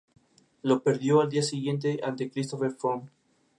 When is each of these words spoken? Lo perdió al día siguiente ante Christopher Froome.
Lo 0.63 0.81
perdió 0.81 1.21
al 1.21 1.29
día 1.29 1.43
siguiente 1.43 1.99
ante 2.03 2.31
Christopher 2.31 2.71
Froome. 2.71 3.11